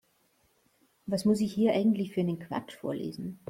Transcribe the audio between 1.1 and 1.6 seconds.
muss ich